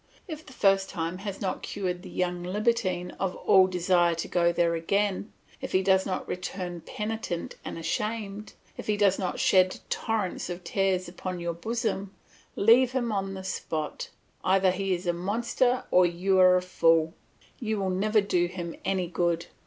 [0.27, 4.51] If the first time has not cured the young libertine of all desire to go
[4.51, 5.31] there again,
[5.61, 10.63] if he does not return penitent and ashamed, if he does not shed torrents of
[10.63, 12.15] tears upon your bosom,
[12.55, 14.09] leave him on the spot;
[14.43, 17.13] either he is a monster or you are a fool;
[17.59, 19.45] you will never do him any good.